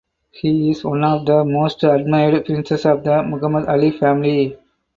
[0.31, 4.57] He is one of the most admired princes of the Muhammad Ali family.